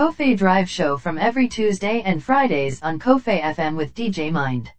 [0.00, 4.70] Kofe Drive Show from every Tuesday and Fridays on Kofe FM with DJ Mind.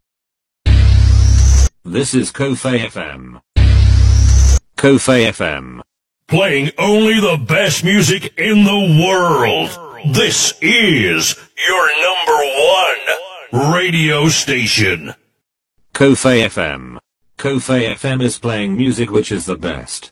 [1.86, 3.40] This is Kofe FM.
[4.78, 5.82] Kofe FM.
[6.28, 9.70] Playing only the best music in the world.
[10.12, 11.36] This is
[11.68, 12.42] your number
[13.62, 15.14] one radio station.
[15.94, 16.98] Kofe FM.
[17.38, 20.12] Kofe FM is playing music which is the best.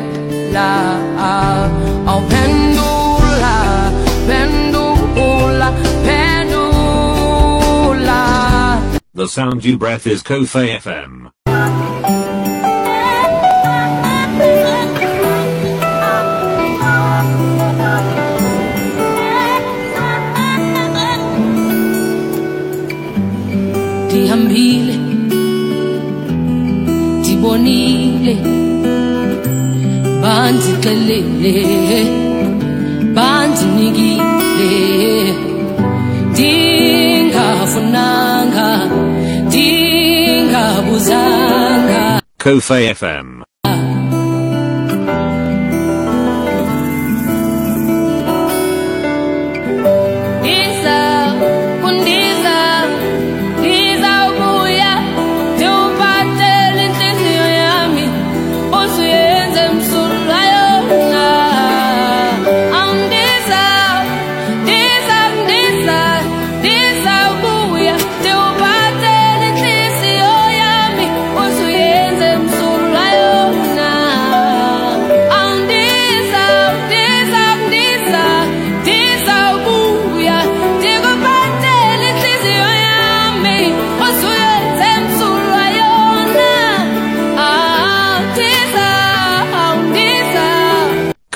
[0.51, 0.69] phendula
[1.01, 1.69] ngiyacela
[2.07, 3.55] awuphendula
[4.27, 5.67] phendula
[6.05, 6.61] phendula
[9.13, 11.29] The sound you breath is Kofe FM.
[24.05, 24.95] ndihambile
[27.19, 28.33] ndibonile
[30.31, 31.55] bandixelele
[33.15, 34.73] bandinikile
[36.31, 38.67] ndingafunanga
[39.47, 42.01] ndingabuzanga
[42.43, 43.27] Kofe FM.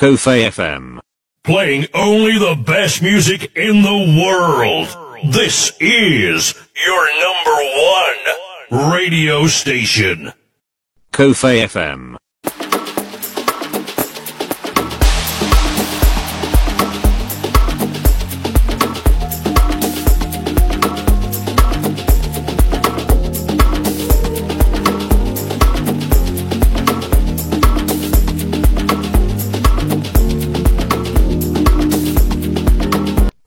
[0.05, 0.99] Kofe FM.
[1.41, 4.87] Playing only the best music in the world.
[5.33, 6.53] This is
[6.85, 7.57] your number
[8.77, 10.31] one radio station.
[11.11, 12.17] Kofe FM.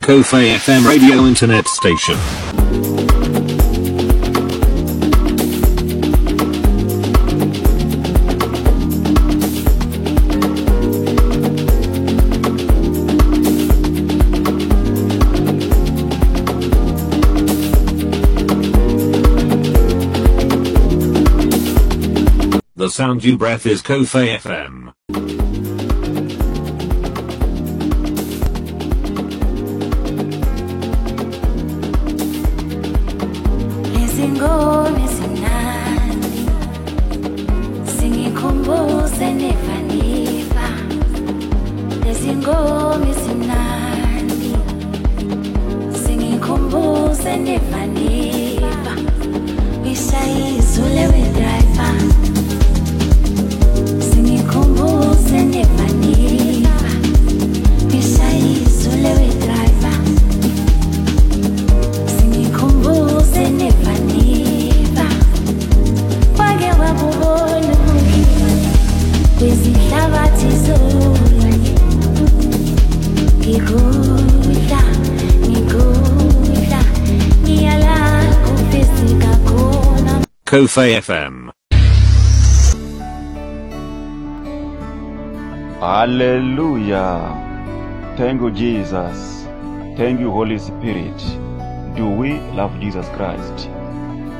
[0.09, 2.17] Kofe FM radio internet station.
[22.77, 24.88] The sound you breath is Kofe FM.
[80.49, 81.51] Kofe FM.
[85.79, 87.35] Hallelujah.
[88.17, 89.45] Thank you, Jesus.
[89.99, 91.19] Thank you, Holy Spirit.
[91.97, 93.67] Do we love Jesus Christ?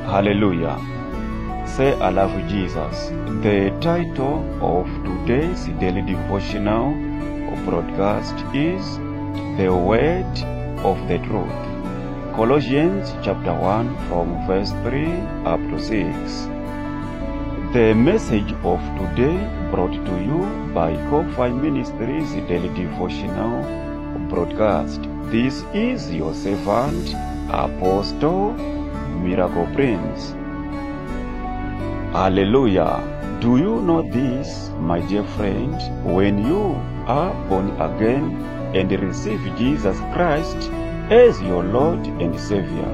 [0.09, 0.79] Hallelujah.
[1.67, 3.09] Say, I love Jesus.
[3.45, 6.89] The title of today's daily devotional
[7.65, 8.97] broadcast is
[9.61, 10.33] The Word
[10.83, 11.68] of the truth.
[12.39, 15.11] Colossians chapter 1 from verse 3
[15.43, 16.47] up to 6.
[17.75, 19.35] The message of today
[19.71, 23.59] brought to you by Ko-Fi Ministries Daily Devotional
[24.31, 25.03] broadcast.
[25.35, 27.11] This is your servant,
[27.51, 28.53] Apostle
[29.19, 30.31] Miracle Prince.
[32.15, 33.03] Hallelujah.
[33.41, 35.75] Do you know this, my dear friend?
[36.07, 38.31] When you are born again
[38.73, 40.71] and receive Jesus Christ
[41.09, 42.89] as your Lord and Savior,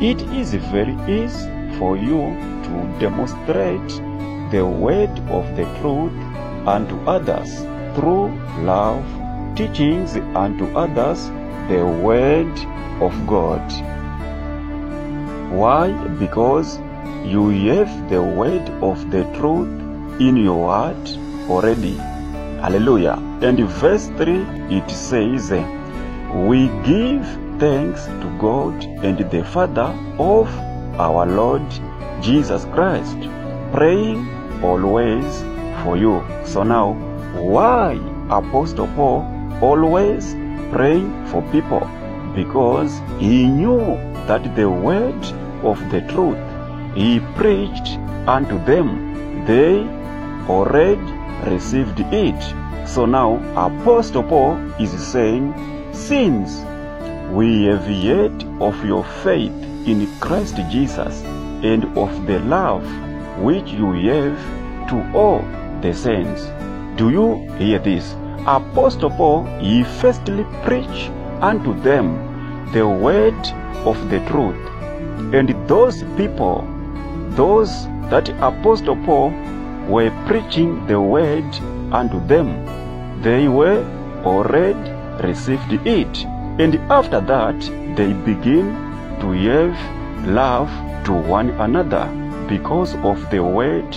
[0.00, 2.20] it is very easy for you
[2.64, 3.88] to demonstrate
[4.52, 6.12] the word of the truth
[6.68, 7.50] unto others
[7.96, 8.28] through
[8.62, 9.04] love,
[9.56, 11.30] teachings unto others
[11.68, 12.52] the word
[13.02, 13.62] of God.
[15.50, 15.90] Why?
[16.20, 16.78] Because
[17.24, 19.68] you have the word of the truth
[20.20, 21.18] in your heart
[21.48, 21.96] already.
[22.62, 23.18] Hallelujah.
[23.42, 25.50] And verse 3 it says,
[26.34, 27.26] We give
[27.60, 30.48] thanks to God and the Father of
[30.98, 31.62] our Lord
[32.22, 33.18] Jesus Christ,
[33.72, 34.26] praying
[34.64, 35.42] always
[35.84, 36.24] for you.
[36.46, 36.94] So now,
[37.34, 38.00] why
[38.30, 39.28] Apostle Paul
[39.60, 40.32] always
[40.72, 41.86] praying for people?
[42.34, 43.78] Because he knew
[44.26, 45.22] that the word
[45.62, 46.38] of the truth
[46.94, 49.80] he preached unto them, they
[50.48, 51.12] already
[51.50, 52.88] received it.
[52.88, 55.54] So now Apostle Paul is saying,
[55.92, 56.60] since
[57.30, 59.52] we have heard of your faith
[59.86, 61.22] in Christ Jesus
[61.62, 62.84] and of the love
[63.38, 65.42] which you have to all
[65.80, 66.46] the saints.
[66.96, 68.14] Do you hear this?
[68.46, 71.10] Apostle Paul, he firstly preached
[71.40, 73.46] unto them the word
[73.86, 74.60] of the truth.
[75.34, 76.66] And those people,
[77.30, 79.30] those that Apostle Paul
[79.88, 81.44] were preaching the word
[81.92, 82.66] unto them,
[83.22, 83.84] they were
[84.24, 86.24] already received it.
[86.58, 87.60] And after that,
[87.96, 88.72] they begin
[89.20, 90.70] to have love
[91.04, 92.06] to one another
[92.48, 93.90] because of the word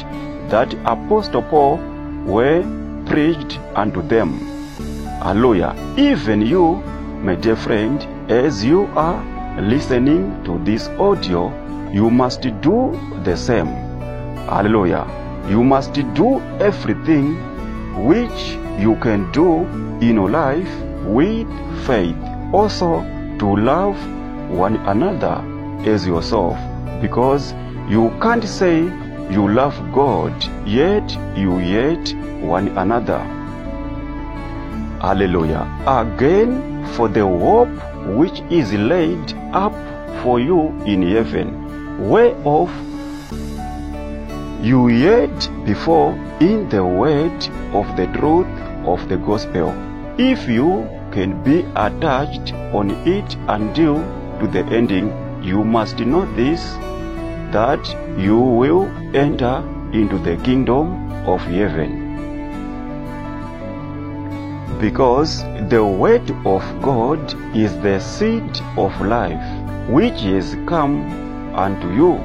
[0.49, 1.77] that Apostle Paul
[2.25, 2.63] were
[3.05, 4.39] preached unto them.
[5.21, 5.75] Hallelujah.
[5.97, 6.75] Even you,
[7.21, 8.01] my dear friend,
[8.31, 9.23] as you are
[9.61, 11.51] listening to this audio,
[11.91, 13.67] you must do the same.
[14.47, 15.05] Hallelujah.
[15.49, 17.35] You must do everything
[18.05, 19.63] which you can do
[20.01, 20.69] in your life
[21.05, 21.47] with
[21.85, 22.15] faith.
[22.53, 23.01] Also,
[23.39, 23.97] to love
[24.49, 25.43] one another
[25.89, 26.57] as yourself
[27.01, 27.53] because
[27.89, 28.79] you can't say
[29.29, 30.33] you love God
[30.67, 33.19] yet you hate one another.
[35.01, 35.67] Hallelujah.
[35.85, 37.69] Again, for the hope
[38.17, 39.73] which is laid up
[40.23, 42.69] for you in heaven, whereof
[44.63, 48.47] you heard before in the word of the truth
[48.85, 49.73] of the gospel.
[50.17, 53.95] If you can be attached on it until
[54.39, 55.07] to the ending,
[55.41, 56.61] you must know this
[57.53, 57.87] that
[58.19, 58.83] you will
[59.15, 59.53] enter
[59.93, 60.89] into the kingdom
[61.25, 61.93] of heaven.
[64.81, 69.47] Because the word of God is the seed of life
[69.89, 70.95] which is come
[71.55, 72.15] unto you.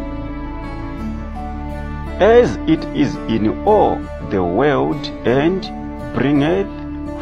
[2.18, 3.96] As it is in all
[4.30, 5.62] the world and
[6.12, 6.68] bringeth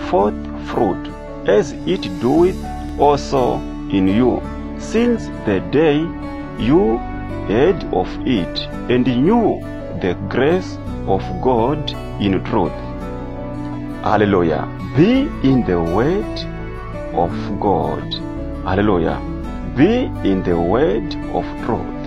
[0.09, 0.41] forth
[0.71, 1.18] fruit,
[1.49, 2.59] as it doeth
[3.00, 3.56] also
[3.91, 4.43] in you,
[4.79, 5.99] since the day
[6.59, 6.99] you
[7.49, 8.59] heard of it
[8.90, 9.59] and knew
[10.02, 10.76] the grace
[11.07, 11.90] of God
[12.21, 12.73] in truth.
[14.02, 14.67] Hallelujah.
[14.97, 16.38] Be in the word
[17.14, 18.05] of God.
[18.64, 19.19] Hallelujah.
[19.76, 21.99] Be in the word of truth.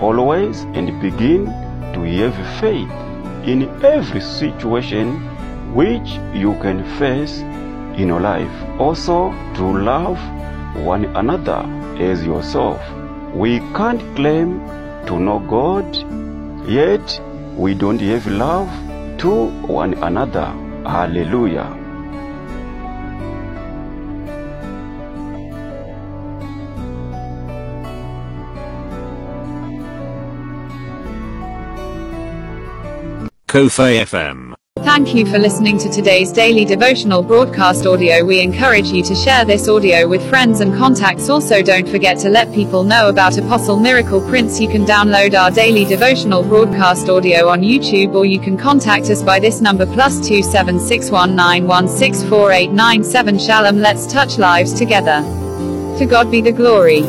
[0.00, 1.46] Always and begin
[1.94, 2.90] to have faith
[3.48, 5.16] in every situation
[5.74, 7.42] which you can face
[7.96, 8.50] in your life.
[8.78, 10.18] Also to love
[10.84, 11.64] one another
[11.98, 12.80] as yourself.
[13.34, 14.60] We can't claim
[15.06, 15.86] to know God,
[16.68, 17.20] yet
[17.56, 18.68] we don't have love
[19.18, 20.46] to one another.
[20.84, 21.86] Hallelujah.
[33.48, 34.55] Kofe FM.
[34.86, 38.24] Thank you for listening to today's daily devotional broadcast audio.
[38.24, 41.28] We encourage you to share this audio with friends and contacts.
[41.28, 44.60] Also, don't forget to let people know about Apostle Miracle Prince.
[44.60, 49.24] You can download our daily devotional broadcast audio on YouTube or you can contact us
[49.24, 53.40] by this number plus two seven six one nine one six four eight nine seven.
[53.40, 53.78] Shalom.
[53.78, 55.20] Let's touch lives together.
[55.98, 57.02] To God be the glory.